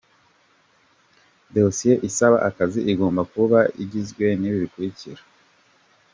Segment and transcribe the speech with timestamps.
[1.53, 5.21] Dossier isaba akazi igomba kuba igizwe n’ibi bikurikira: